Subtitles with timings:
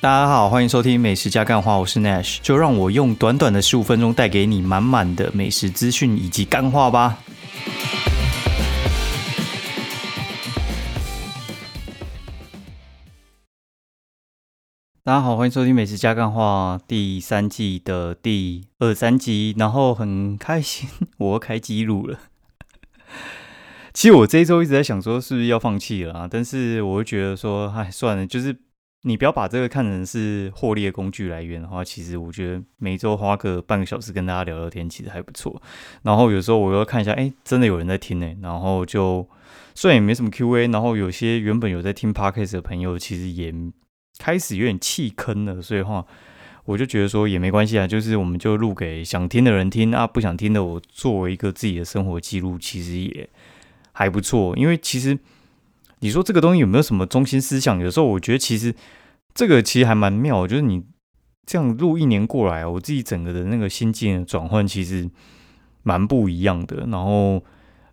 [0.00, 7.18] 大家好，欢迎收听美食加干话，我是 Nash，就让我用短短的十五分钟带给你满满的美食资讯以及干话吧。
[15.02, 22.20] 大家好，欢迎收听美食加干话第三季的第二三集，然后很开心我开机录了。
[23.92, 28.56] 其实我这一周一直在想说是不是要放弃了啊，但是我又觉得说，哎，算了，就是。
[29.02, 35.62] 你不要把这个看成是获利的工具来源的话，其实我觉得每周花个半个小时跟大家聊聊天，其实还不错。
[36.02, 38.28] 然后有时候我又看一下，哎，真的有人在听呢。
[38.42, 39.28] 然后就
[39.72, 43.54] 虽然也没什么 Q&A，然后有些原本有在听 Podcast 的朋友，其实也
[44.18, 45.62] 开始有点弃坑了。
[45.62, 46.04] 所以话，
[46.64, 53.30] 我就觉得说也没关系啊，就是我们就录给想听的人听啊，不想听的我作为一个自己的生活记录，其实也
[53.92, 54.56] 还不错。
[54.56, 55.16] 因为其实。
[56.00, 57.80] 你说这个东西有没有什么中心思想？
[57.80, 58.74] 有时候我觉得其实
[59.34, 60.84] 这个其实还蛮妙，就是你
[61.44, 65.10] 这样录一年过来，我自己整个的那个心境转换其实
[65.82, 66.86] 蛮不一样的。
[66.86, 67.42] 然后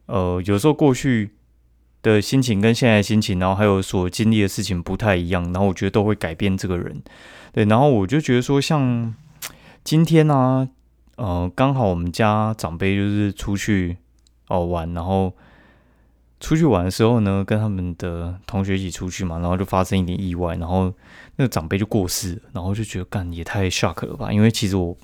[0.05, 1.31] 呃，有时候过去
[2.03, 7.01] 的心情跟现在的心情，然后还有所经历的事情不太一样，然后我觉得都会改变这个人。
[7.51, 9.15] 对，然后我就觉得说，像
[9.83, 10.69] 今天呢，
[11.15, 13.97] 呃，刚好我们家长辈就是出去
[14.47, 15.33] 哦玩，然后。
[16.45, 20.93] 出去玩的时候呢，跟他们的同学一起出去嘛，然后就发生一点意外，然后
[21.37, 24.31] 那个长辈就过世了，然后就觉得干也太 shock 了吧？
[24.31, 24.95] 因为其实我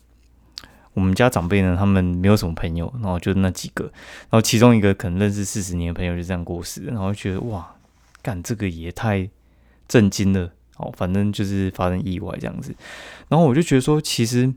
[0.93, 7.73] 我们家长辈呢，他们没有什么朋友，然后就那几个，然后其中一个可能认识四十年的朋友就这样过世，然后觉得哇，
[8.21, 9.27] 干这个也太
[9.87, 12.75] 震惊了哦，反正就是发生意外这样子，
[13.29, 14.53] 然后我就觉得说，其实。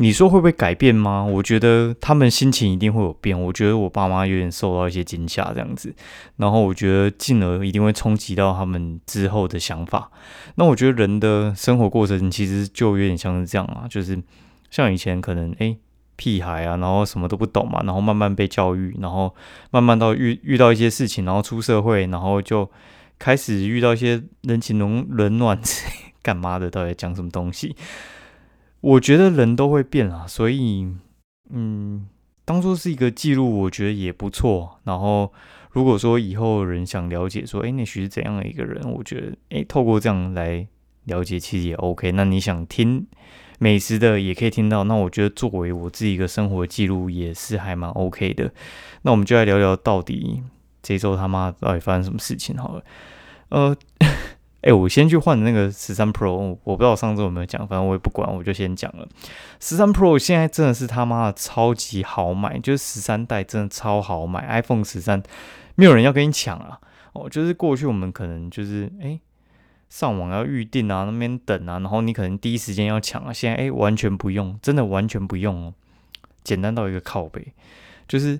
[0.00, 1.24] 你说会不会改变吗？
[1.24, 3.40] 我觉得他们心情一定会有变。
[3.40, 5.94] 我觉得我爸妈有点受到一些惊吓，这样子，
[6.36, 10.10] 然后我觉得进而一定会冲击到他们之后的想法。
[10.54, 14.20] 那我觉得人的生活过程其实就有点像是这样啊，就是
[14.70, 15.76] 像以前可能诶
[16.14, 19.34] 屁孩啊，然后什么都不懂嘛，然后慢慢被教育，然后
[19.70, 22.70] 慢慢到遇遇到一些事情，然后出社会，然后就
[23.18, 25.60] 开始遇到一些人情冷冷暖，
[26.22, 26.70] 干嘛的？
[26.70, 27.74] 到底讲什么东西？
[28.80, 30.86] 我觉得人都会变啊，所以，
[31.50, 32.06] 嗯，
[32.44, 34.78] 当初是一个记录，我觉得也不错。
[34.84, 35.32] 然后，
[35.72, 40.66] 如果说以后人想了解说，哎，那许是怎样的一个人，我觉得，哎，透过这样来
[41.06, 42.12] 了解，其实也 OK。
[42.12, 43.04] 那你想听
[43.58, 44.84] 美食的，也可以听到。
[44.84, 48.52] 那我觉得作为我自己一个生活记录，也是还蛮 OK 的。
[49.02, 50.42] 那我们就来聊聊，到底
[50.82, 52.84] 这周他妈到底发生什么事情好了。
[53.48, 53.76] 呃。
[54.68, 59.08] 哎，我先去换那个十三 Pro，我不知道我上周有没有讲，反正我也不管，我就先讲了。
[59.60, 65.22] 十三 Pro 现在真的是他妈的超级好买，就是十三代真的超好买，iPhone 十三
[65.74, 66.78] 没有人要跟你抢啊！
[67.14, 69.18] 哦，就是过去我们可能就是哎
[69.88, 75.74] 上网要预定啊，那边等啊，然后你可能第一时间要抢啊，现在哎完全不用，真的完全不用哦，
[76.44, 77.54] 简单到一个靠背，
[78.06, 78.38] 就是。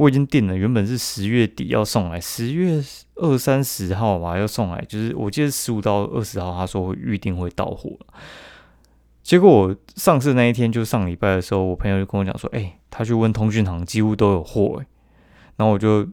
[0.00, 2.82] 我已经订了，原本是十月底要送来，十月
[3.16, 7.98] 二三十号吧要送来，就是我记得十五到二十号，他说预定会到货
[9.22, 14.86] 结果我上市那一天，就上礼拜的时候，我朋友就跟我讲说，哎，他去问通讯行，几乎都有货哎。
[15.56, 16.08] 然后我就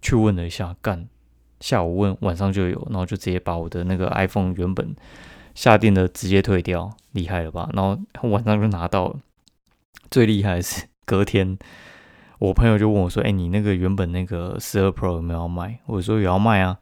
[0.00, 1.08] 去问了一下，干
[1.58, 4.94] 下午问，晚上就有，然后就直接把我的那个 iPhone 原本
[5.56, 7.68] 下定的直接退掉，厉害了吧？
[7.72, 9.16] 然后晚上就拿到了，
[10.08, 11.58] 最厉害的是隔天。
[12.40, 16.78] 我朋友就问我说：“哎，你那个原本那个十二 Pro 有没有要卖？”我说：“有要卖啊。”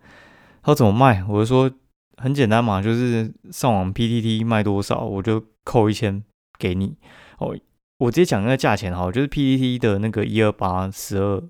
[0.63, 1.69] 他说：“怎么卖？”我就说
[2.17, 6.23] ：“很简单嘛，就是上网 PTT 卖多少，我就扣一千
[6.59, 6.97] 给你。”
[7.39, 7.57] 哦，
[7.99, 11.43] 我直接讲那个价钱哈，就是 PTT 的那个一二八十二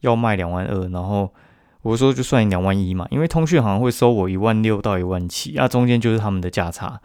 [0.00, 1.32] 要卖两万二，然后
[1.80, 7.00] 我说就算你两万一嘛，因为通讯行会收我一万六到一万七，那中间就是他们的价差。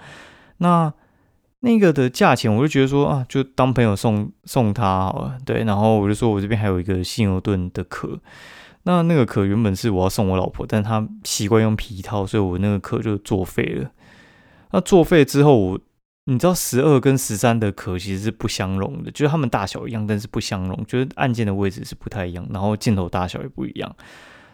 [0.58, 0.94] 那
[1.62, 5.66] 那个的价钱，我就觉得说啊，就当朋友送送他好了，对。
[5.66, 8.18] 然后我就说我这边还有一个信牛顿的壳，
[8.84, 13.92] 那那个壳原本是我要送我老婆，但她习惯用皮套，所以我那个壳就作废了。
[14.72, 15.80] 那作废之后，我
[16.28, 23.94] 你知道十二跟十三的壳其实是不相容的，就是它们大小一样，但是不相容，就是按键的位置是不太一样，然后镜头大小也不一样，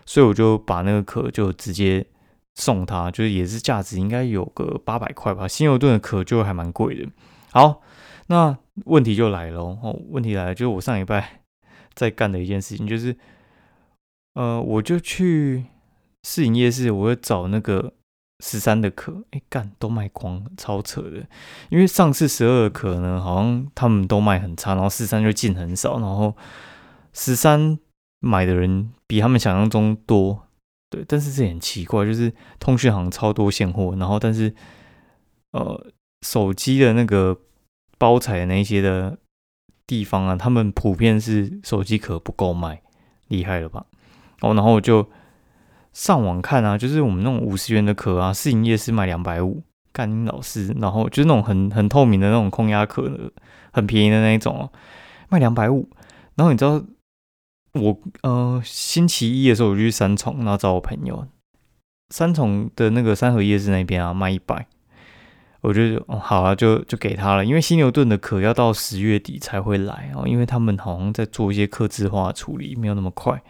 [0.08, 2.04] 所以我就把那个壳就直接。
[2.56, 7.10] 送他就是也是价值应该有个八百块吧，新牛顿的壳就还蛮贵的。
[7.52, 7.82] 好，
[8.28, 11.42] 那问题就来了哦，问题来了，就是我上礼拜
[11.94, 13.16] 在干的一件事情，就是
[14.36, 15.66] 呃，我就去
[16.24, 17.94] 试营业市，我会找那个
[18.44, 21.26] 十三的壳，哎，干都卖光，超扯的。
[21.70, 26.36] 因为上次十二的壳呢，好像他们都卖很差，然后十三就进很少，然后
[27.14, 27.78] 十三
[28.22, 30.45] 买的人比他们想象中多。
[30.96, 34.54] 对，但是这很奇怪，就是通讯行超多现货，然后但是
[35.52, 35.88] 呃
[36.22, 37.38] 手机的那个
[37.98, 39.18] 包材那些的
[39.86, 42.82] 地方啊，他们普遍是手机壳不够卖，
[43.28, 43.86] 厉害了吧？
[44.40, 45.10] 哦，然后我就
[45.92, 49.62] 上网看啊，就是我们那种五十元的壳啊，试营业是卖两百五，
[49.92, 53.32] 干老师，然后就是那种很很透明的那种空压壳的，
[53.74, 54.72] 很便宜的那一种哦，
[55.28, 55.90] 卖两百五。
[56.36, 56.82] 然后你知道
[57.76, 61.28] 我呃星期一的时候我就去三重，然后找我朋友，
[62.10, 64.68] 三重的那个三合夜市那边啊卖一百，
[65.62, 73.42] 我就哦好啊，就就给他了，因为犀牛盾的壳要到十月底才会来哦，因为他们好像在做一些刻字化处理，没有那么快。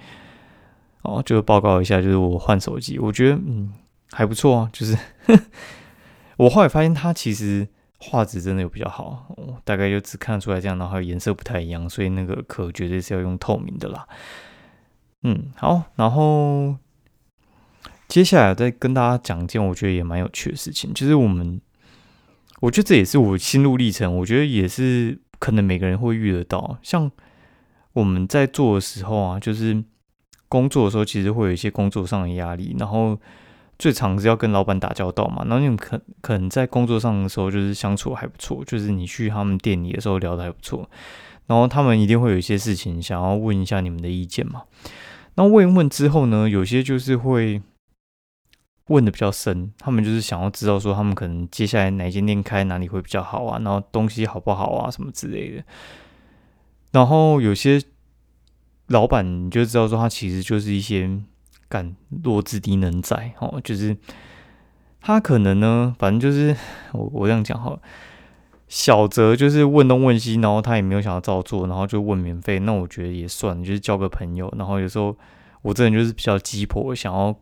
[1.04, 3.71] 哦，就报告一下，就是我换手机，我觉得嗯
[4.12, 4.69] 还不错啊。
[4.74, 4.98] 就是
[6.38, 14.07] 我后来发现它其实画质真的有比较好，大概就只看出来这样，然后颜色不太一样，所以那个壳绝对是要用透明的啦。
[15.24, 16.75] 嗯，好，然后
[18.07, 21.59] 接下来再跟大家讲一件我觉得也蛮有趣的事情，就是我们
[22.62, 27.12] 我觉得这也是我心路历程，我觉得也是可能每个人会遇得到，像
[27.94, 29.83] 我们在做的时候啊，就是。
[30.47, 33.19] 工作的时候，其实会有一些工作上的压力，然后
[33.77, 35.44] 最常是要跟老板打交道嘛。
[35.45, 40.89] 然后你们可可能在工作上的时候，就是相处还不错，就是你去他们店里的时候聊的还不错。
[41.48, 44.63] 然后他们一定会有一些事情想要问一下你们的意见嘛。
[45.36, 47.62] 那问一问之后呢，有些就是会
[48.88, 55.63] 问的比较深，他们就是想要知道说他们可能接下来哪间店开哪里会比较好啊，然后东西好不好啊什么之类的。
[56.92, 57.81] 然后有些。
[58.89, 61.10] 老板你就知道说他其实就是一些
[61.67, 63.97] 干弱智低能仔哦，就是
[65.01, 66.56] 他可能呢，反正就是
[66.94, 67.77] 我我这样讲哈，
[68.67, 74.51] 小泽就是问东问西，然后他也没有想要照做，然后就问免费，那我觉得也算，就是交个朋友。
[74.57, 75.15] 然后有时候
[75.62, 77.35] 我这人就是比较鸡婆，想要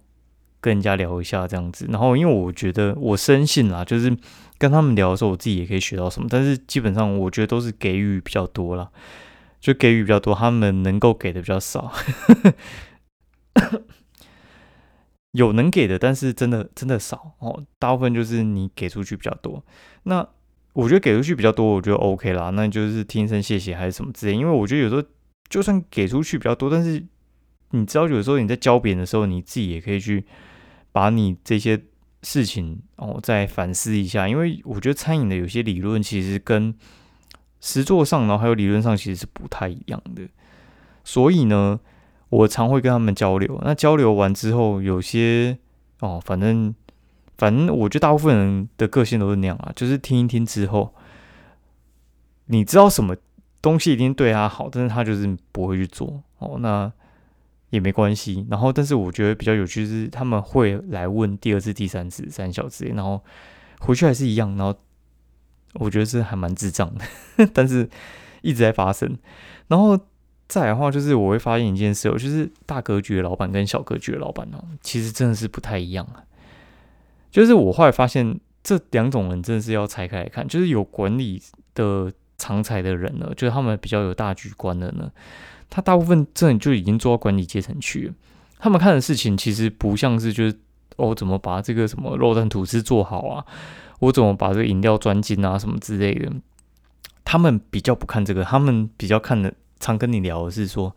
[0.60, 1.88] 跟人家聊一下这样子。
[1.90, 4.16] 然后因为我觉得我深信啦，就是
[4.58, 6.28] 跟他们聊的时候，我自己也可以学到什么。
[6.30, 8.90] 但是基本上我觉得都是给予比较多啦。
[9.60, 11.94] 就给予比较多，他们能够给的比较少，
[15.34, 17.64] 有能给的，但是真的真的少哦。
[17.78, 19.64] 大部分就是你给出去比较多，
[20.04, 20.28] 那
[20.74, 24.34] 我觉得给出去比较多，我觉得 OK 啦，那就是听声谢谢还是什么之类。
[24.34, 25.04] 因为我觉得有时候
[25.50, 27.04] 就算给出去比较多，但是
[27.72, 30.26] 你知道，有时候你在教别人的时候，你自己也可以去
[30.92, 31.80] 把你这些
[32.22, 34.28] 事情哦再反思一下。
[34.28, 36.74] 因为我觉得餐饮的有些理论其实跟
[37.60, 40.28] 实作上，然后还有理论上，其实是不太一样的。
[41.04, 41.80] 所以呢，
[42.38, 43.60] 我常会跟他们交流。
[43.64, 45.58] 那交流完之后，有些
[46.00, 46.74] 哦，反正
[47.38, 50.94] 反正，我觉得大部分人的个性都是那样啊，就是听一听之后，
[52.46, 53.16] 你知道什么
[53.62, 56.92] 东西一定对他好，但是他就是不会去做哦，那
[57.70, 58.46] 也没关系。
[58.50, 63.24] 然后，但是我觉得比较有趣是，他们会来问第二次、第三次、三小次，然后
[63.80, 64.76] 回去还是一样，然后。
[65.80, 67.04] 我觉得是还蛮智障的，
[67.52, 67.90] 但是
[68.44, 69.18] 一直在发生。
[69.70, 70.00] 然后
[70.48, 76.22] 再的话，就是我会发现一件事，就是大格局的老板跟小格局的老板哦，其实真的是不太一样啊。
[77.32, 80.48] 就是我后来发现，这两种人真的是要拆开来看。
[80.48, 81.42] 就是有管理
[81.74, 85.12] 的长才的人呢，就是他们比较有大局观的呢，
[85.70, 88.14] 他大部分真的就已经做到管理阶层去。
[88.60, 90.56] 他们看的事情其实不像是就是
[90.98, 93.44] 哦，怎么把这个什么肉蛋吐司做好啊？
[94.00, 96.32] 我怎么把这个饮料专精啊，什么之类的？
[97.26, 99.52] 他们比较不看这个，他们比较看的，
[99.84, 100.96] 常跟你聊的是说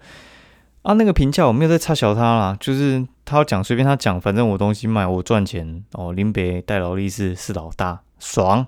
[0.82, 6.12] 啊，那个评价我没有在插小他啦，就是他要讲随便他讲，反正我东西卖我赚钱哦。
[6.12, 8.64] 林北戴劳力士是老大，爽。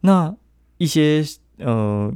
[0.00, 0.34] 那
[0.78, 1.22] 一些
[1.58, 2.10] 呃，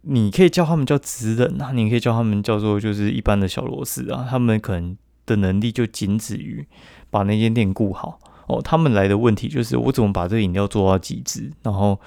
[0.00, 4.96] 你可以叫他们叫职人啊，你可以叫他们叫做就是一般的小螺丝啊，他们可能
[5.26, 6.66] 的能力就仅止于
[7.10, 8.18] 把那间店顾好。
[8.46, 12.00] 哦，他们来的问题就是我怎么把这个饮料做到极致，然后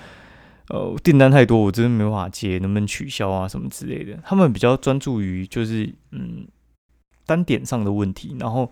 [0.70, 4.18] 呃订单太多，我真的没办法接，能不能取消啊什么之类的？
[4.24, 6.48] 他们比较专注于就是嗯
[7.26, 8.72] 单点上的问题，然后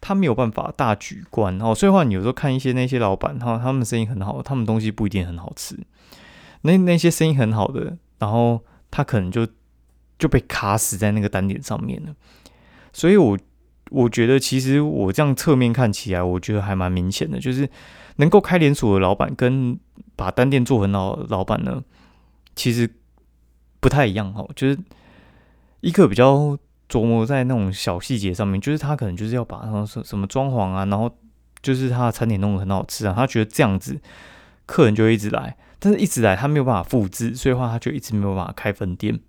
[0.00, 1.58] 他没有办法大局观。
[1.62, 5.78] 哦，所以话你有时候看一些那些老板，哈，他们生意很好，他们东西不一定很好吃。
[6.62, 9.46] 那那些生意很好的，然后他可能就
[10.18, 12.14] 就被卡死在那个单点上面了。
[12.92, 13.38] 所以我。
[13.92, 17.70] 我觉得其实我这样侧面看起来，我觉得还蛮明显的，就是
[18.16, 19.78] 能够开连锁的老板跟
[20.16, 21.84] 把单店做很好老板呢，
[22.56, 22.90] 其实
[23.78, 24.44] 不太一样哈。
[24.56, 24.78] 就是
[25.80, 26.58] 一个比较
[26.88, 31.14] 琢磨在那种小细节上面，就是他可能就是要把什什么装潢啊，然后
[31.62, 34.00] 就是他的餐点弄得很好吃啊，他觉得这样子
[34.64, 39.20] 客人就会一直来，但是一直来他没有办法复制，所以话他就一直没有办法开分店。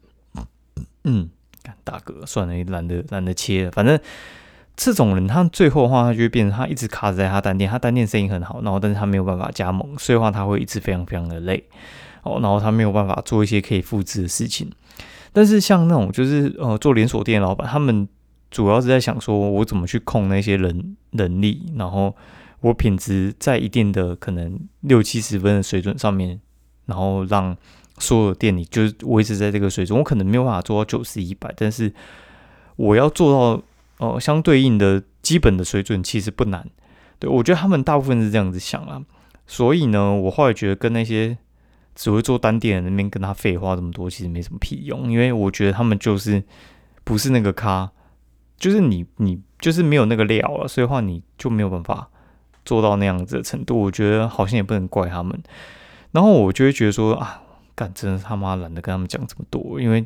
[1.03, 1.29] 嗯，
[1.83, 3.99] 大哥，算了，懒得懒得切了，反正。
[4.77, 11.63] 这种人，他最后的话，他就会变成他一直卡在他单店，他单店生意很好，然后但是他没有办法加盟，所以的话他会一直非常非常的累
[12.21, 14.71] 哦，然后他没有办法做一些可以复制的事情。
[15.33, 18.07] 但是像那种就是呃做连锁店老板，他们
[18.51, 22.15] 主要是在想说我怎么去控那些人能力，然后
[22.61, 26.39] 我品质在一定的可能六七十分的水准上面，
[26.85, 27.57] 然后让
[27.97, 29.97] 所有店里就是维持在这个水准。
[29.97, 31.91] 我可能没有办法做到九十一百，但是
[32.75, 33.63] 我要做到。
[33.99, 36.69] 哦，相对应的基本的水准其实不难，
[37.17, 39.01] 对我觉得他们大部分是这样子想啊，
[39.47, 41.35] 所以呢，我后来觉得跟那些
[41.95, 46.43] 只会做单店的那边跟他废话这么多，其实没什么屁用，因为我觉得他们就是
[47.03, 47.91] 不是那个咖，
[48.57, 52.07] 就是你你就是没有那个料了，所以话你就没有办法
[52.63, 55.41] 做到那样子的程度，我觉得好像也不能怪他们，
[56.11, 57.41] 然后我就会觉得说啊，
[57.73, 60.05] 干真的他妈懒得跟他们讲这么多，因为。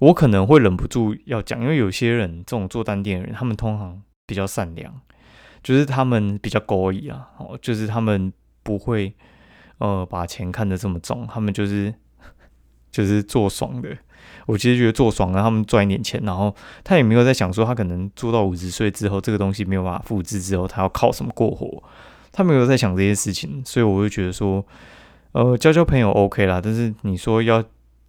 [0.00, 4.92] 我可能会忍不住要讲，因为有些人这种做单店的人，他们通常比较善良，
[5.62, 9.14] 就是他们比较高义啊，哦，就是他们不会
[9.76, 11.94] 呃把钱看得这么重，他们就是
[12.90, 13.94] 就是做爽的。
[14.46, 21.82] 我其实觉得做爽了，他们赚一点钱，然后他也没有在想说他可能做到五十岁之后，这个东西没有办法复制之后，他要靠什么过活，
[22.32, 24.64] 他没有在想这些事情，所以我就觉得说，
[25.32, 27.62] 呃，交交朋友 OK 啦，但是你说要。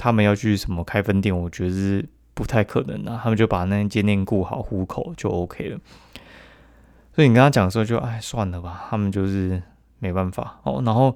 [0.03, 3.20] 他们要去什么开分店，我觉得是不太可能的。
[3.22, 5.79] 他们就把那间店顾好糊口就 OK 了。
[7.13, 9.62] 所以你跟他讲的时候，就哎算了吧，他们就是
[10.00, 10.81] 没办法哦。
[10.84, 11.15] 然后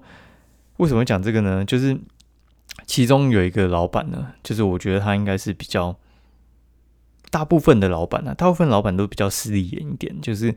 [0.77, 1.65] 为什么讲这个呢？
[1.65, 1.99] 就是
[2.85, 5.97] 其中有一个老板呢，就是我觉得他应该是比较
[7.31, 10.55] 大部分的老板呢，大部分老板都比较势利眼一点，就是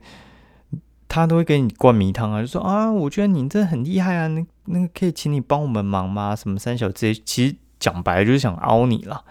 [1.09, 6.37] 他都会给你灌迷汤啊，就说啊，我觉得你这很厉害啊，那那个可以请你帮我们忙吗？
[6.37, 7.57] 什么三小这些，其实。
[7.79, 9.25] 讲白就是想凹你了，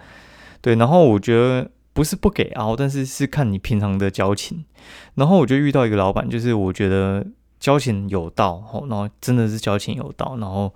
[0.60, 4.64] 对，然后我觉得不是不给凹，但是是看你平常的交情。
[5.16, 7.26] 然后我就遇到一个老板，就是我觉得
[7.60, 10.36] 交情有道，然后真的是交情有道。
[10.38, 10.72] 然后，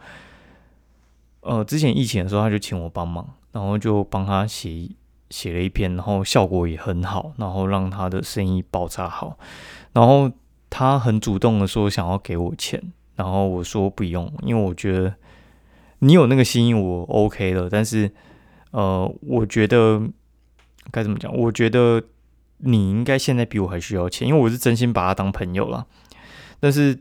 [1.40, 4.88] 呃，之前疫情的时候他就请我帮忙，然后就帮他写
[5.30, 9.38] 写了一篇，然后效果也很好，然后让他的生意爆炸好。
[9.92, 10.30] 然后
[10.68, 12.82] 他很主动的说想要给我钱，
[13.16, 15.14] 然后我说不用，因为我觉得。
[16.04, 17.70] 你有那个心意，我 OK 了。
[17.70, 18.10] 但是，
[18.72, 20.02] 呃，我觉得
[20.90, 21.32] 该怎么讲？
[21.32, 22.02] 我觉得
[22.58, 25.86] 你应该现在比我还需要钱，因为我是真心把他当朋友了。
[26.58, 26.98] 但是，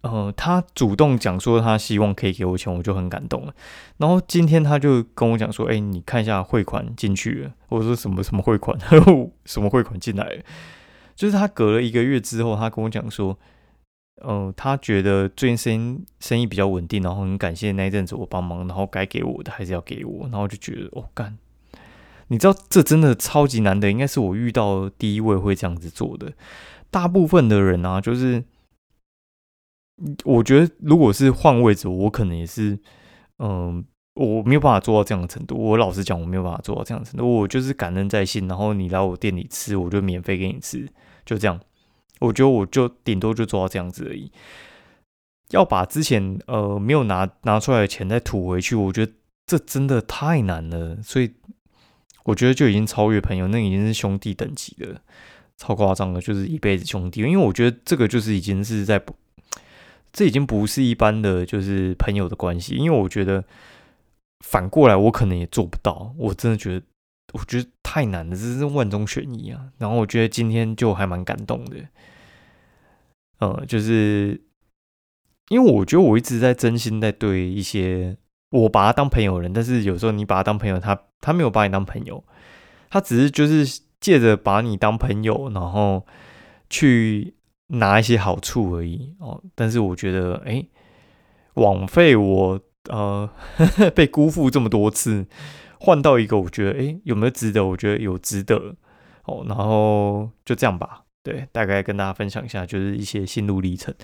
[0.00, 3.54] 呃，他主动讲说他希望可以给我钱，我就很感动了。
[3.98, 8.76] 然后今天他就跟我讲说：“哎，你看一下汇款进去了。”我说：“什么什么汇款？
[9.46, 10.42] 什么汇款进来？”
[11.14, 13.38] 就是他隔了一个月之后，他跟我讲说。
[14.24, 21.36] 嗯，他觉得最近生生意比较稳定，然后很感谢那一阵子我帮忙，然后该给我的还是要给我，然后就觉得哦干，
[22.28, 26.32] 你知道这真的超级难的，应该是我遇到第一位会这样子做的。
[26.90, 28.42] 大部分的人啊，就是
[30.24, 32.78] 我觉得如果是换位置，我可能也是，
[33.38, 35.56] 嗯，我没有办法做到这样的程度。
[35.56, 37.40] 我老实讲，我没有办法做到这样的程度。
[37.40, 40.88] 我就是感恩在心，然后你来我店里吃，我就免费给你吃，
[41.26, 41.60] 就这样。
[42.20, 44.30] 我觉得我就顶多就做到这样子而已，
[45.50, 49.12] 要把之前呃没有拿拿出来的钱再吐回去，我觉得
[49.46, 51.00] 这真的太难了。
[51.02, 51.32] 所以
[52.24, 55.00] 我觉得就已经超越朋友，那已经是兄弟等级的，
[55.56, 57.20] 超夸张的，就是一辈子兄弟。
[57.20, 59.02] 因为我觉得这个就是已经是在，
[60.12, 62.74] 这已经不是一般的就是朋友的关系。
[62.76, 63.44] 因为我觉得
[64.44, 66.86] 反过来我可能也做不到，我真的觉得。
[67.32, 69.68] 我觉得太难了，这是万中选一啊。
[69.78, 71.76] 然后我觉得今天就还蛮感动的，
[73.38, 74.38] 呃，就是
[75.48, 78.18] 因为我觉得我一直在真心在对一些
[78.50, 82.22] 我把他当朋友的人，但是有时候你把他当朋友，他他没有把你当朋友，
[82.90, 86.04] 他只是就是借着把你当朋友，然后
[86.68, 87.34] 去
[87.68, 89.42] 拿一些好处而已哦。
[89.54, 90.62] 但是我觉得，哎，
[91.54, 92.60] 枉费我
[92.90, 93.30] 呃
[93.96, 95.24] 被辜负这么多次。
[95.78, 97.64] 换到一个，我觉得哎，有没有值得？
[97.64, 98.74] 我觉得有值得
[99.24, 99.44] 哦。
[99.46, 103.94] 然后就这样吧，对，大概跟大家分享一下，就是一些心路历程。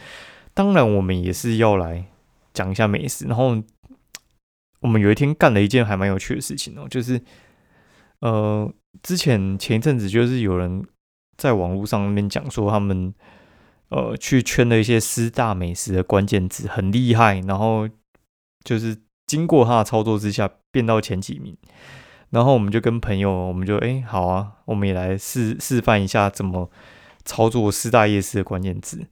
[0.54, 2.04] 当然，我们也是要来
[2.52, 3.26] 讲一下美食。
[3.26, 3.56] 然后
[4.80, 7.20] 我们有一天干了一件还蛮有趣的事情哦，就是
[8.20, 8.70] 呃，
[9.02, 10.84] 之前前一阵子就是有人
[11.36, 13.14] 在网络上面讲说，他们
[13.88, 17.40] 呃去圈了一些师大美食的关键字，很厉害。
[17.40, 17.88] 然后
[18.62, 18.98] 就是。
[19.32, 21.56] 经过他的操作之下，变到前几名，
[22.28, 26.70] 然后我们就跟朋友，我们就哎好啊，我们也来示示范一下怎么
[27.24, 29.06] 操作师大夜市的关键字。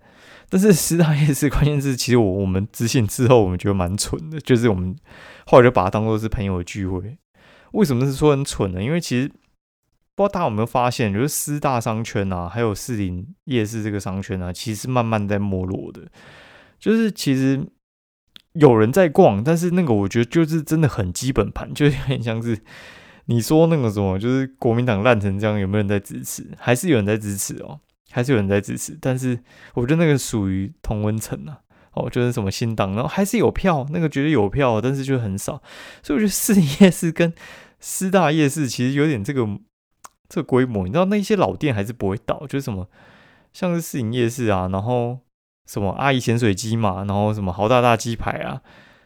[0.50, 4.94] 但是师大夜市关键字，其实我我们执行之后，我们觉得蛮蠢的，就是我们
[5.46, 7.16] 后来就把它当做是朋友的聚会。
[7.72, 8.82] 为什么是说很蠢呢？
[8.82, 9.28] 因为其实
[10.14, 16.02] 不知道大家有没有发现，就是师大商圈啊，还有士林夜市这个商圈啊，其实慢慢在没落的。
[16.78, 17.64] 就是其实
[18.54, 22.58] 有人在逛，但是那个我觉得就是真的很基本盘，就有点像是
[23.26, 26.46] 你说那个什么，就是国民党烂成这样，有没有人在支持？
[26.58, 27.80] 还是有人在支持哦，
[28.10, 28.96] 还是有人在支持。
[29.00, 29.38] 但是
[29.74, 31.58] 我觉得那个属于同温层啊，
[31.92, 35.62] 哦，就是什么新党，然后还是有票，那个绝对有票，但是就很少。
[36.02, 37.32] 所以我觉得士林夜市跟
[37.78, 39.46] 师大夜市其实有点这个。
[40.32, 42.88] 这个规模，你知道那些老店还是不会倒，就是什么
[43.52, 45.18] 像是市营夜市啊，然后
[45.70, 48.60] 什么阿姨咸水鸡嘛，然后什么豪大大鸡排啊，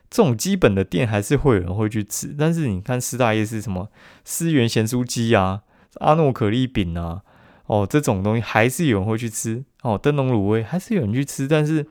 [0.08, 2.34] 这种基本的店还是会有人会去吃。
[2.38, 3.90] 但是你看师大夜市什么
[4.24, 5.62] 思源咸酥鸡啊，
[6.00, 7.22] 阿诺可丽饼啊，
[7.66, 11.46] 哦这种东西还是有人会去吃哦，灯笼卤味还是有人去吃。
[11.46, 11.86] 但是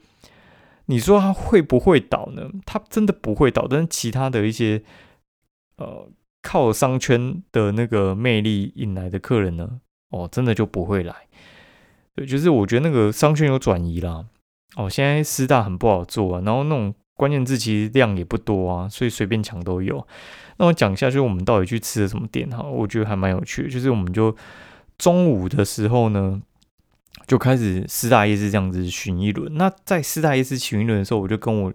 [0.88, 2.50] 你说它会不会倒呢？
[2.66, 4.82] 它真的不会倒，但是其他的一些
[5.78, 6.10] 呃。
[6.46, 9.80] 靠商圈的那个魅力引来的客人呢？
[10.10, 11.16] 哦，真的就不会来。
[12.14, 14.26] 对，就是我觉得那个商圈有转移啦。
[14.76, 20.06] 哦，现在师大很不好做啊，然后那种关键字其实量也不多啊，所以随便抢都有。
[20.58, 22.64] 那我讲一下，就是我们到底去吃了什么店哈？
[22.64, 23.70] 我觉得还蛮有趣的。
[23.70, 24.36] 就是我们就
[24.98, 26.42] 中午的时候呢，
[27.28, 29.56] 就开始师大夜市这样子巡一轮。
[29.56, 31.74] 那在师大夜市巡一轮的时候，我就跟我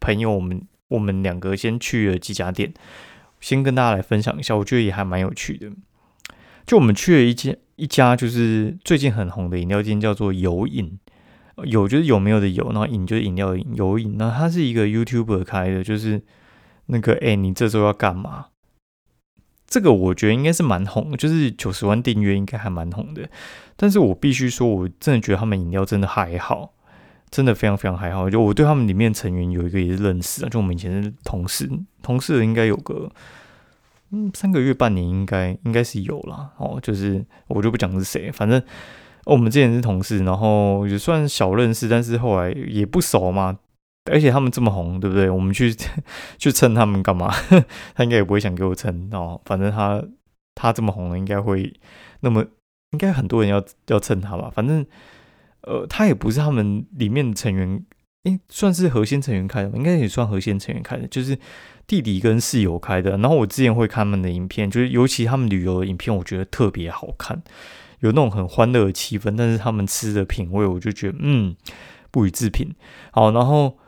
[0.00, 2.72] 朋友，我们我们两个先去了几家店。
[3.38, 5.70] 先跟大家来分享一下，我觉得也还蛮有趣的。
[6.66, 10.98] 就我们去了一间一家，就是最近很红的饮料店，叫做有饮。
[11.64, 14.16] 有就是有没有的有，然后饮就是饮料饮有饮。
[14.18, 16.22] 那它是一个 YouTuber 开的，就是
[16.86, 18.46] 那个哎，你这周要干嘛？
[19.66, 23.28] 这个我觉得应该是蛮红，就是九十万订阅应该还蛮红的。
[23.76, 26.72] 但是我必须说，我真的觉得他们饮料真的还好。
[27.28, 31.68] 真的非常非常还好，就我对他们里面成员有一个也是认识啊，就我们以前是同事，
[32.00, 33.10] 同事应该有个
[34.10, 36.52] 嗯三个月半年应该应该是有啦。
[36.56, 38.62] 哦，就是我就不讲是谁，反正
[39.26, 43.58] 我们之前是同事，然后也算小认识，但是后来也不熟嘛，
[44.10, 45.28] 而且他们这么红，对不对？
[45.28, 45.74] 我们去
[46.38, 47.30] 去蹭他们干嘛？
[47.94, 50.02] 他应该也不会想给我蹭哦，反正他
[50.54, 51.70] 他这么红了，应该会
[52.20, 52.42] 那么
[52.92, 54.86] 应该很多人要要蹭他吧，反正。
[55.62, 57.84] 呃，他也不是他们里面的成员，
[58.22, 61.36] 诶，算是核心成员开的，应该也算核心成员开的，就是
[61.88, 63.16] 弟弟跟室友开的。
[63.16, 67.42] 然后我之前会看他们的影片，就是尤其他们旅游的影片，我觉得特别好看，
[68.00, 69.34] 有那种很欢乐的气氛。
[69.36, 71.54] 但是他们吃的品味，我就觉得嗯，
[72.10, 72.74] 不予置评。
[73.12, 73.78] 好，然后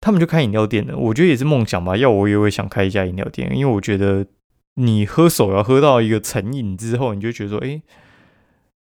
[0.00, 1.96] 他们就开饮料店了，我觉得也是梦想吧。
[1.96, 4.26] 要我也会想开一家饮料店，因为我觉得
[4.74, 7.82] 你喝手要喝到一个成瘾之后，你就觉得说，诶。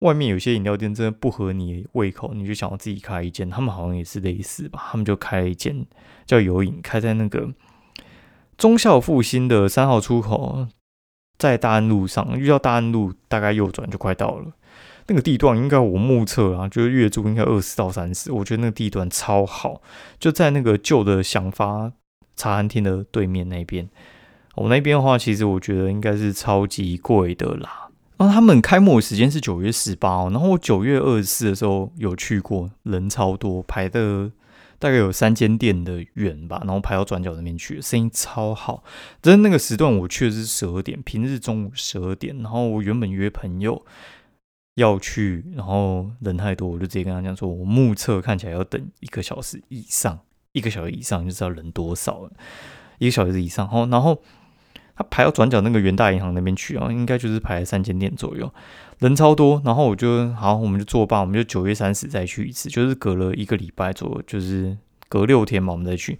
[0.02, 3.50] 外面有些饮料店真的不合你胃口，你就想要自己开一间。
[3.50, 5.84] 他们好像也是类似吧，他们就开了一间
[6.24, 7.52] 叫有饮，开在那个
[8.56, 10.68] 忠孝复兴的三号出口，
[11.36, 12.38] 在大安路上。
[12.38, 14.52] 遇到大安路，大概右转就快到了。
[15.08, 18.30] 那个地段应该我目测啊，就是月租应该二十到三十。
[18.30, 19.80] 我觉得那个地段超好，
[20.20, 21.90] 就在那个旧的想发
[22.36, 23.88] 茶餐厅的对面那边。
[24.54, 27.88] 我那边的话，其实我觉得应该是超级贵的啦。
[28.18, 34.30] 然后他们开幕的时间是九月十八，然后我九月二十四的时候有去过，人超多，排的
[34.80, 38.82] 大概有三间店的远吧，然后排到转角那边去，生意超好。
[39.20, 43.80] 但是那个时段我去的是十二点，平日中午十二点，然后我原本约朋友
[44.78, 50.18] 要去，然后人太多，我就直接跟他讲说，我目测看起来要等一个小时以上，
[50.52, 52.30] 一个小时以上就知道人多少了，
[52.98, 54.22] 一个小时以上，哦，然后。
[55.00, 58.52] 他排到转角那个元大银行那边去啊，应该就是排三千点左右，
[58.98, 59.62] 人超多。
[59.64, 64.76] 然后我就好，我们就作罢，我们就九月三十再去一次，就是隔了一个礼拜左右，就是
[65.08, 66.18] 隔六天嘛，我们再去。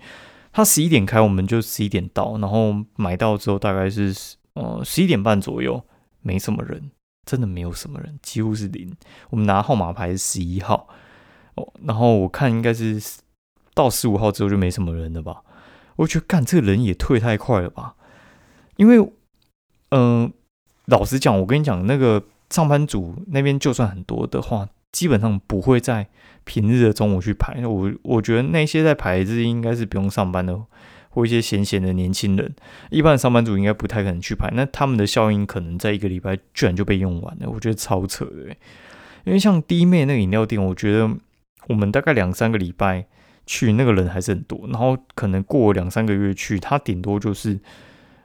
[0.52, 4.14] 他十一点开，我们就十一点到，然后买到之后大概是
[4.52, 5.82] 呃十一点半左右，
[6.22, 6.88] 没什么人，
[7.28, 8.90] 真的没有什么人，几乎是零。
[9.28, 10.88] 我们拿号码牌是十一号
[11.56, 12.98] 哦，然后我看应该是
[13.74, 15.42] 到十五号之后就没什么人了吧？
[15.96, 17.96] 我觉得干这个人也退太快了吧？
[18.76, 19.12] 因为，
[19.90, 20.32] 嗯，
[20.86, 26.08] 老实讲，我跟你讲，那个上班族那边就算很多的话，基本上不会在
[26.44, 27.66] 平日的中午去排。
[27.66, 30.58] 我我觉得那些在排日应该是不用上班的，
[31.18, 32.54] 或一些闲闲的年轻人，
[32.90, 34.48] 一般的上班族应该不太可能去排。
[34.54, 38.54] 那他们的效应可能在一个礼拜居然就被用完了，我觉得超扯的。
[39.24, 41.10] 因为像弟妹那个饮料店，我觉得
[41.66, 43.06] 我们大概两三个礼拜
[43.46, 47.58] 去，那个人还是很多，然后可能过两三个月去，他顶多就是。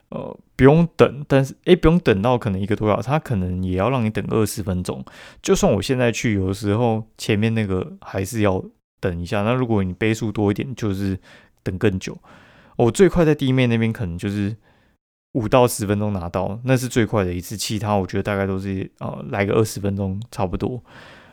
[0.10, 5.04] 呃，不用等，但是诶，不用等到可能一个多小时，他可能也要让你等二十分钟。
[5.42, 8.64] 就算我现在去，有的时候前面那个还是要
[9.00, 9.42] 等一下。
[9.42, 11.18] 那如果你杯数多一点，就是
[11.64, 12.16] 等更久。
[12.78, 14.56] 我最快在地面那边可能就是
[15.34, 17.58] 五到十分钟拿到，那是最快的一次。
[17.58, 20.84] 其他我觉得大概都是呃来个二十分钟差不多。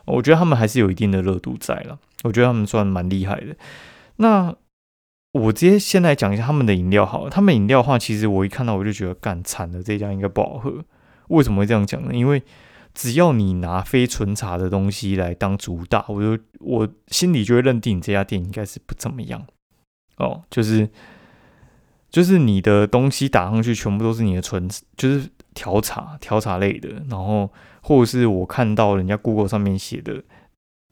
[0.07, 3.55] 我觉得他们还是有一定的热度在了，我觉得他们算蛮厉害的。
[4.17, 4.55] 那
[5.33, 7.31] 我直接先来讲一下他们的饮料好了。
[7.31, 10.85] 他们饮料的话，其实我一看到我就觉得干惨了，这家应该不好喝。
[11.29, 12.13] 为什么会这样讲呢？
[12.13, 12.43] 因为
[12.93, 19.47] 只要你拿非纯茶的东西来当主打，我就我心里就会认定这家店应该是不怎么样
[20.17, 20.43] 哦。
[20.51, 20.89] 就是
[22.11, 27.51] 就是你的东西打上去全部都是你的纯，就是调茶调茶类的，然后
[27.83, 30.23] 或者是我看到人家 Google 上面写的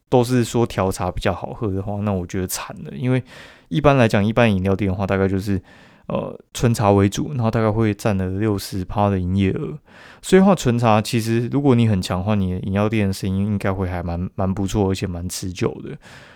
[0.09, 2.93] 都是说调茶比较好喝的话，那我觉得惨了。
[2.97, 3.23] 因为
[3.69, 5.61] 一般来讲，一般饮料店的话，大概就是。
[6.09, 9.79] 呃，纯茶为主，然后大概会占了六十趴的营业额。
[10.23, 15.95] 所以话，纯茶其实如果你很强的话，你的饮料店的生意应该会还蛮蛮不错，而且蛮持久的。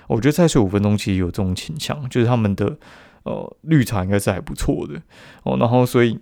[0.08, 2.76] 我觉得再睡五分钟其实有这种倾向，就是他们的
[3.24, 5.00] 呃绿茶应该是还不错的
[5.42, 5.56] 哦。
[5.58, 6.18] 然后所以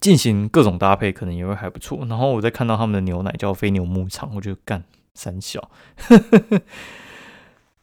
[0.00, 2.04] 进行各种搭配可能也会还不错。
[2.08, 5.70] 然后我再看到他们的牛奶叫飞牛牧场，我就干三小。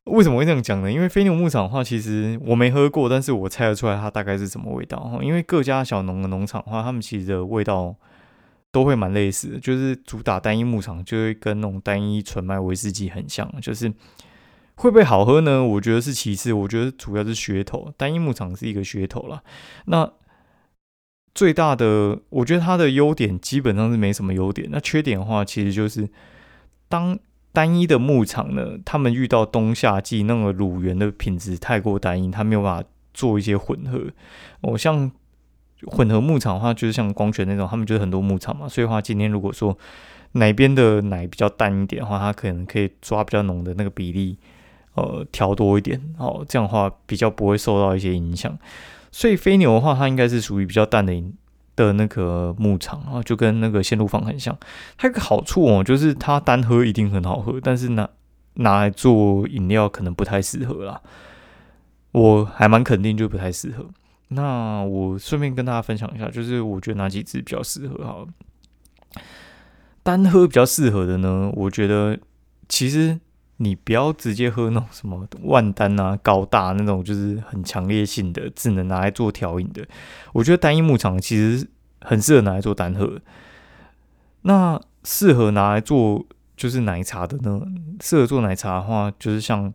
[0.06, 0.92] 为什么会这样讲呢？
[0.92, 5.20] 因为飞牛牧场的话，其实我没喝过，但是我猜得出来它大概是什么味道。
[5.24, 7.96] 因为各家小农的农场的话，他们其实的味道
[8.72, 13.52] 都会蛮类似的，就是主打单一牧场，就会跟那种单一纯麦威士忌很像。
[13.60, 13.92] 就是
[14.76, 15.64] 会不会好喝呢？
[15.64, 17.94] 我觉得是其次，我觉得主要是噱头。
[17.98, 19.42] 单一牧场是一个噱头啦。
[19.86, 20.12] 那
[21.34, 24.70] 最大的，我觉得它的优点基本上是没什么优点。
[24.72, 26.10] 那缺点的话，其实就是
[26.88, 27.18] 当。
[27.56, 34.12] 单一的牧场呢，他们遇到冬夏季那个乳源的品质太过单一，他没有办法做一些混合。
[34.60, 35.10] 哦，像
[35.86, 39.78] 混合牧场的话，就是像光泉那种，他们就是很多牧场嘛，所以话今天如果说
[40.34, 44.38] 哪边的奶比较淡一点的话，它可能可以抓比较浓的那个比例，
[44.96, 48.58] 呃，调多一点，哦，这样的话比较不会受到一些影响。
[49.12, 51.14] 所以飞牛的话，它应该是属于比较淡的。
[51.78, 54.58] 的那个牧场啊，就跟那个线路坊很像。
[54.98, 58.10] 它有个好处哦，就是它单喝一定很好喝，但是拿
[58.54, 61.02] 拿来做饮料可能不太适合啦。
[62.14, 63.86] 我还蛮肯定就不太适合。
[64.30, 68.26] 那我顺便跟大家分享一下，就是我觉得哪几支比较适合哈。
[70.02, 72.18] 单喝比较适合的呢，我觉得
[72.70, 73.20] 其实
[73.58, 79.88] 你不要直接喝那种什么万丹啊、高大那种，就是很强烈性的，只能拿来做调饮的。
[80.34, 81.68] 我觉得单一牧场其实。
[82.02, 83.20] 很适合拿来做单喝，
[84.44, 86.24] 那适合拿来做
[86.56, 87.60] 就是奶茶的呢？
[88.00, 89.74] 适合做奶茶的话，就是像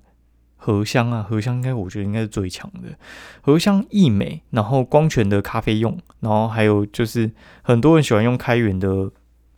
[0.57, 2.97] 荷香啊，荷香应该我觉得应该是最强的。
[3.41, 7.29] 荷香益美，然后光泉的咖啡用，然后还有就是
[7.63, 9.11] 很多人喜欢用开源的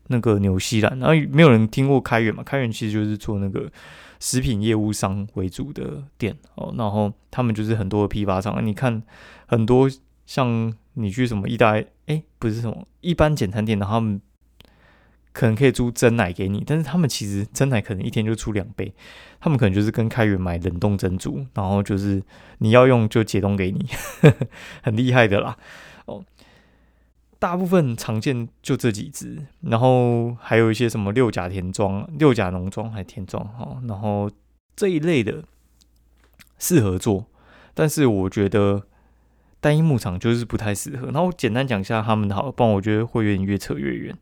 [0.07, 2.43] 那个纽西兰，然后没有人听过开源嘛？
[2.43, 3.71] 开源其实就是做那个
[4.23, 9.03] 食品业务商为主的店哦，然后他们就是很多的批发商，你看
[9.47, 9.91] 很多
[10.25, 10.73] 像。
[10.95, 11.87] 你去什么意大利？
[12.05, 14.21] 哎，不是什么一般简餐店，的他们
[15.33, 18.93] 可能可以租真奶给你，但是他们其实真奶可能一天就出两杯，
[19.41, 22.23] 他们可能就是跟开源买冷冻珍珠，然后就是
[22.59, 23.89] 你要用就解冻给你，
[24.85, 25.57] 很厉害的啦。
[27.43, 34.31] 大部分常见就这几只，然后还有一些什么六甲田庄、六甲农庄还田庄哈，然后
[34.77, 35.43] 这一类的
[36.61, 37.27] 适合做，
[37.75, 38.85] 但是我觉得。
[39.63, 41.07] 单一牧场就是不太适合。
[41.13, 44.13] 然后我简单讲一下他们的好，不然我觉得会有点越扯越远。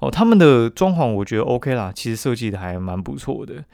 [0.00, 3.64] 哦，他们的装潢我觉得 OK 啦，其实设计的还蛮不错的。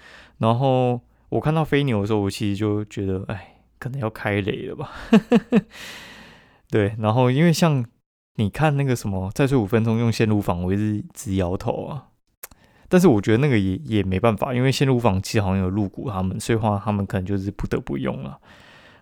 [0.40, 4.90] 然后我看到飞牛的时候，我其实就觉得，哎，可能要开雷了吧？
[6.68, 6.94] 对。
[6.98, 7.82] 然后因为像
[8.36, 12.06] 你看那个什么，再睡五分钟用线路访，我是直摇头啊。
[12.88, 18.38] 但是我觉得那个也也没办法，因为线路访其实好像有入股他们，所以话他们可能就是不得不用了。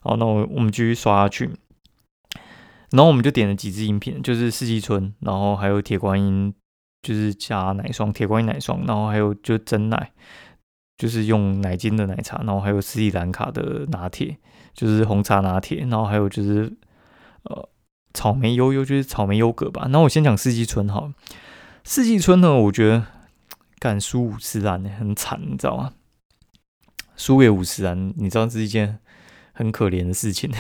[0.00, 1.50] 好，那我我们继续刷下去。
[2.90, 6.54] 然后我们就点了几支饮品，就是四季春，然后还有铁观音，
[7.02, 10.12] 就是加奶霜，铁观音奶霜，然后还有就真奶，
[10.96, 14.38] 就是用奶精的奶茶，然后还有斯里兰卡的拿铁，
[14.74, 16.72] 就是红茶拿铁，然后还有就是
[17.42, 17.68] 呃
[18.24, 19.86] 草莓悠悠，就是草莓优格吧。
[19.90, 21.12] 那我先讲四季春哈，
[21.84, 23.04] 四季春呢，我觉得
[23.78, 25.92] 干输五十兰很惨，你知道吗？
[27.16, 28.98] 输给五十兰，你知道是一件
[29.52, 30.50] 很可怜的事情。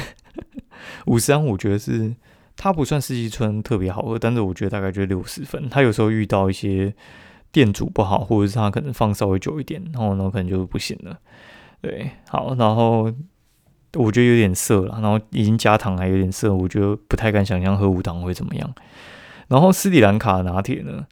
[1.08, 2.14] 五十安，我觉得是
[2.54, 5.66] 它不算四季春特别好喝，但是我觉得大概就六十分。
[5.70, 6.94] 它有时候遇到一些
[7.50, 11.18] 店主不好，或者是他可能放稍微久一点，然后呢可能就不行了。
[11.80, 13.10] 对，好，然后
[13.94, 18.74] 我觉得有点涩了，然后已经加糖还有点涩，我觉得不太敢想象喝无糖会怎么样。
[19.48, 21.06] 然后斯里兰卡拿铁呢，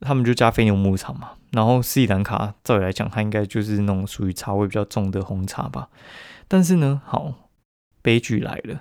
[0.00, 5.88] 他们就加飞牛牧场嘛，然后斯里兰卡照理来讲，它应该就是那种属于茶味比较重的红茶吧，
[6.46, 7.34] 但是呢，好。
[8.00, 8.80] 悲剧来了，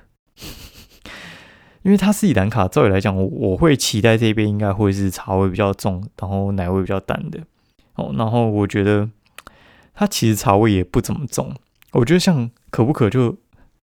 [1.82, 7.40] 因为它斯里兰卡，照理来讲，我我会期待这边应该会是茶味比较重，然后奶味比较淡的
[7.96, 8.14] 哦。
[8.16, 9.10] 然后我觉得
[9.94, 11.54] 它其实茶味也不怎么重，
[11.94, 13.38] 我觉得像可不可就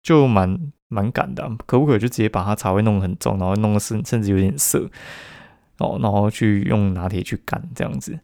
[0.02, 4.88] 就蛮蛮赶的，可不可就直接把它茶味弄得很重，然后弄得甚甚至有点涩
[5.78, 8.18] 哦，然后去用拿铁去干这样子。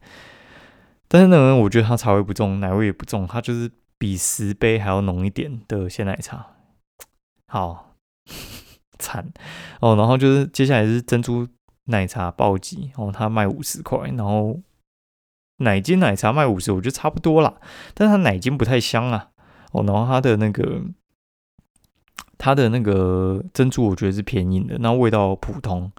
[1.08, 6.46] 但是呢，我觉得它茶味不重，奶味也不重，它就是比十杯还要浓一点的鲜奶茶。
[7.46, 7.94] 好
[8.98, 9.32] 惨
[9.80, 11.46] 哦，然后就是接下来是珍珠
[11.84, 14.60] 奶茶暴击哦，它卖五十块，然后
[15.58, 17.54] 奶精奶茶卖五十，我觉得差不多啦，
[17.92, 19.30] 但是它奶精不太香啊
[19.74, 20.80] 哦，然后它的那个
[22.38, 25.92] 它的那个珍珠，我觉得是偏硬的，那味道普通。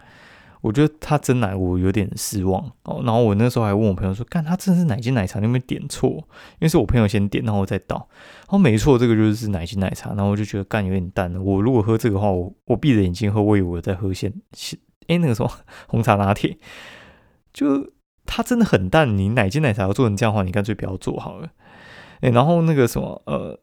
[0.62, 5.38] 我觉得他真奶我有点失望哦，然后我那时候还问我朋友说：“干，他真的是奶精奶茶？
[5.38, 6.10] 你有没有点错？
[6.10, 7.98] 因为是我朋友先点，然后我再倒。
[7.98, 10.16] 然后没错，这个就是奶精奶茶。
[10.16, 11.40] 然后我就觉得干有点淡了。
[11.40, 15.52] 我如果喝这个的话，我我闭着眼睛喝，我以为我在喝鲜鲜哎那个什么
[15.86, 16.58] 红茶拿铁。
[17.54, 17.92] 就
[18.26, 19.16] 它真的很淡。
[19.16, 21.52] 你奶精奶茶要做成这样的话，你干脆不要做好了。
[22.22, 23.60] 哎，然后那个什么呃。”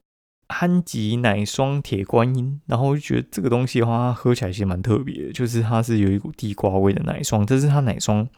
[0.52, 7.44] 憨吉奶霜铁观音，然后我就觉得这个东西的话，它喝起来其实蛮特别的，就是它是有一股地瓜味的奶霜。
[7.44, 8.28] 但是它奶霜，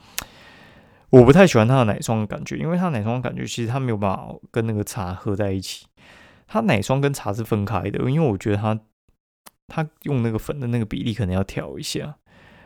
[1.10, 5.86] 我不太喜欢它的奶霜的感觉，因为它奶霜的感觉其实它没有办法跟那个茶喝在一起。
[6.46, 8.78] 它奶霜跟茶是分开的，因为我觉得它
[9.66, 12.14] 它用那个粉的那个比例可能要调一下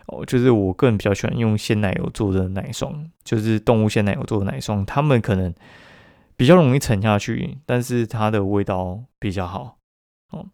[0.07, 0.25] 哦。
[0.25, 5.55] 就是我个人比较喜欢用鲜奶油做的奶霜，就是动物鲜奶油做的奶霜，他们可能。
[6.39, 9.79] 比较容易沉下去，但是它的味道比较好
[10.31, 10.47] 哦。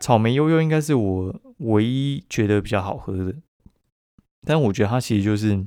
[0.00, 3.34] 草莓悠悠应该是我唯一觉得比较好喝的，
[4.46, 5.66] 但我觉得它其实就是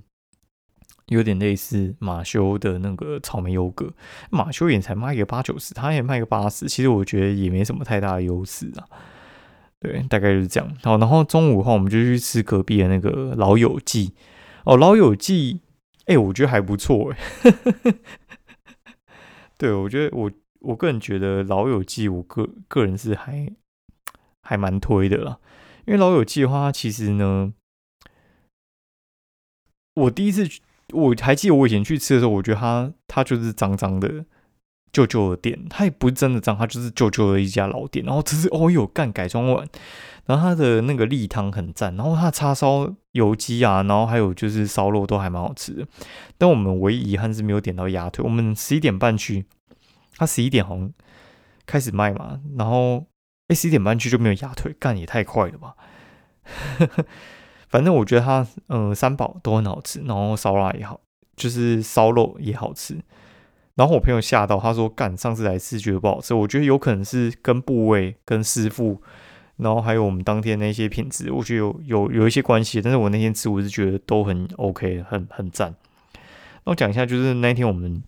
[1.07, 3.93] 有点类似马修的那个草莓优格。
[4.29, 8.87] 马修也才卖个八九十，他也卖个八十，其实我觉得也没什么太大的优势啊。
[9.81, 10.73] 对，大概就是这样。
[10.83, 14.13] 好，然后中午的话，我们就去吃隔壁的那个老友记。
[14.63, 15.59] 哦，老友记，
[16.05, 17.93] 哎，我觉得还不错，哎。
[19.59, 23.51] 对，我觉得我我个人觉得《老友记》，我个个人是还
[24.41, 25.37] 还蛮推的啦。
[25.85, 27.53] 因为《老友记》的话，其实呢，
[29.95, 30.47] 我第一次
[30.93, 34.23] 我还记得我以前去吃的时候，我觉得它它就是脏脏的
[34.91, 38.06] 旧旧的店，它也不是真的脏，它就是旧旧的一家老店。
[38.06, 39.67] 然后只是哦有干改装完，
[40.25, 45.88] 然后它的那个例汤很赞，然后它叉烧油鸡啊，然后还有就是烧肉都还蛮好吃的。
[46.38, 48.23] 但我们唯一遗憾是没有点到鸭腿。
[48.23, 49.45] 我们十一点半去，
[50.17, 50.91] 他十一点好像
[51.65, 53.06] 开始卖嘛，然后
[53.47, 55.75] 哎十一点半去就没有鸭腿，干也太快了吧！
[57.69, 60.99] 反正我觉得它嗯三宝都很好吃，然后烧腊也好，
[61.36, 62.97] 就是烧肉也好吃。
[63.79, 69.01] 然后我朋友吓到，他说干上次来吃觉得不好吃，我觉得有可能是跟部位、跟师傅，
[69.55, 72.81] 然后还有我们当天那些品质，我觉得有有有一些关系。
[72.81, 75.73] 但是我那天吃，我是觉得都很 OK，很很赞。
[76.65, 78.03] 那我讲一下，就是那天我们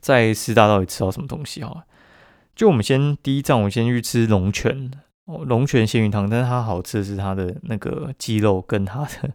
[0.00, 1.84] 在师大到底吃到什么东西哈？
[2.56, 4.90] 就我们先第一站，我先去吃龙泉
[5.26, 9.30] 哦，龙泉鲜鱼汤，但是它好吃的是它的那个鸡肉跟它的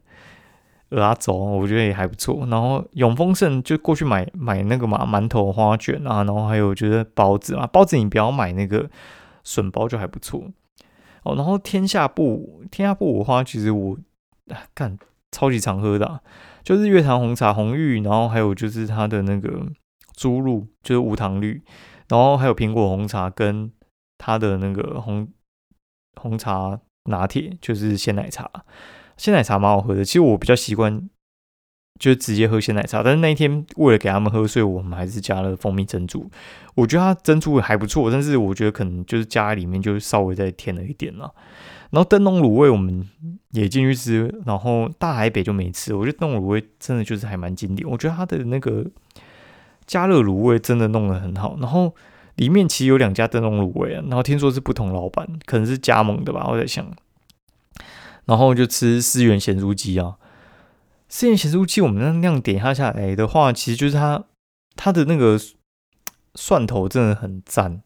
[0.94, 2.46] 鹅啊粥，我觉得也还不错。
[2.48, 8.90] 然后永丰盛就过去买买那个嘛馒头花卷啊，然后还有就是包子嘛，包子你不要买那个
[9.44, 10.44] 笋包就还不错
[11.24, 11.36] 哦。
[11.36, 13.98] 然后天下布天下布五花，其实我
[14.74, 14.98] 干
[15.32, 16.22] 超级常喝的。
[16.64, 19.68] 就是月坛红茶红玉，然后还有就是它的那个
[20.16, 21.62] 猪露，就是无糖绿，
[22.08, 23.70] 然后还有苹果红茶跟
[24.18, 25.28] 它的那个红
[26.16, 26.80] 红茶
[27.10, 28.50] 拿铁，就是鲜奶茶。
[29.24, 31.10] 鲜奶茶蛮好喝的，其实我比较习惯
[31.98, 36.30] 就直接喝鲜奶茶，但是那一天为了给他们喝，所以我们还是加了蜂蜜珍珠。
[36.76, 41.34] 我觉得它珍珠还不错，但是我觉得可能就是加里面就稍微再添了一点了。
[41.92, 43.08] 然后灯笼卤味我们
[43.52, 45.96] 也进去吃，然后大海北就没吃。
[45.96, 48.86] 我觉得灯笼卤味真的就是还蛮经典，我觉得它的那个
[49.86, 51.56] 加热卤味真的弄得很好。
[51.62, 51.96] 然后
[52.36, 56.86] 里面其实有两家灯笼卤味啊，然后听说是不同老板，可能是加盟的吧，我在想。
[58.26, 60.18] 然后就吃思源咸酥鸡啊，
[61.08, 64.24] 思源咸酥鸡我们那那样点下下来的话，其实就是它
[64.76, 65.40] 它的那个
[66.36, 67.82] 蒜头真的很赞，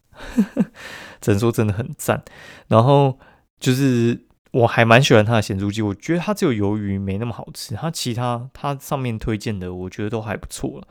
[1.21, 2.23] 只能说真的很赞。
[2.67, 3.19] 然后。
[3.59, 10.87] 就是我还蛮喜欢它的咸猪鸡，我觉得它只有鱿鱼没那么好吃，它其他它上面推荐的我觉得都还不错。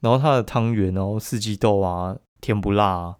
[0.00, 3.16] 然后它的汤圆，然后四季豆啊，甜不辣，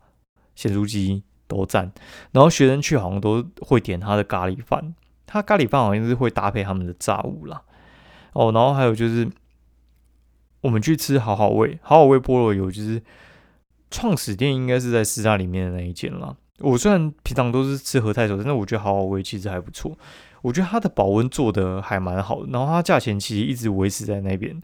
[0.54, 1.90] 咸猪鸡都赞。
[2.32, 4.94] 然后学生去好像都会点它的咖喱饭，
[5.32, 7.62] 它咖喱饭好像是会搭配他们的炸物啦。
[8.32, 9.28] 哦，然后还有就是
[10.60, 13.00] 我们去吃好好味，好好味菠萝油，就是
[13.90, 16.34] 创始店应该是在师大里面的那一间啦。
[16.58, 19.96] 我虽然平常都是吃和泰手，但是我觉得好好味其实还不错。
[20.42, 24.60] 我觉得它的保温做的还蛮好的，然后它价钱其实一直维持在那边，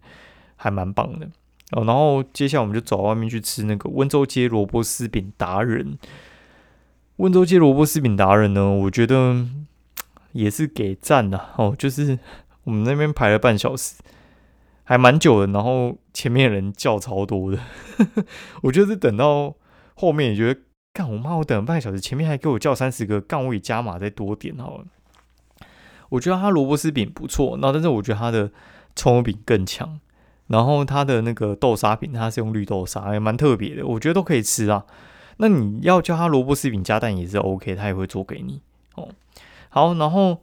[0.57, 1.29] 还蛮棒的
[1.73, 1.85] 哦。
[1.85, 5.99] 然后接下来我们就走到外面去吃那个温州街萝卜丝饼达人。
[7.17, 9.47] 温州街萝卜丝饼达人呢，我觉得
[10.37, 11.75] 也是给赞的哦。
[11.79, 12.19] 就是
[12.65, 13.95] 我们那边排了半小时，
[14.85, 17.59] 还蛮久的，然后前面人叫超多的，
[18.63, 19.55] 我就是等到
[19.95, 20.61] 后面也觉得。
[20.97, 21.35] 干我妈！
[21.35, 24.87] 我等了半个小时，前面还给我叫三十个，干我也加码再多点好了。
[26.09, 28.51] 我觉得它萝卜丝饼不错，那但是我觉得它的
[28.95, 30.01] 葱油饼更强。
[30.47, 34.87] 然后它的那个豆沙饼，它是用绿豆沙，也蛮特别的，我觉得都可以吃啊。
[35.37, 38.63] 那你要叫它萝卜丝饼加蛋也是 OK，他也会做给你
[38.95, 39.11] 哦。
[39.77, 40.41] 好，然后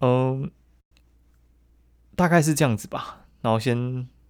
[0.00, 0.50] 嗯，
[2.16, 3.26] 大概是这样子吧。
[3.42, 3.76] 然后先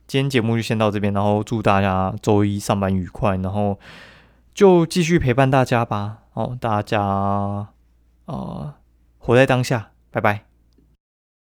[0.09, 3.79] 今天节目就先到这边，然后祝大家周一上班愉快，然后。
[4.55, 7.01] 就继续陪伴大家吧，哦，大家，
[8.25, 8.75] 呃，
[9.19, 10.48] 活在当下，拜拜。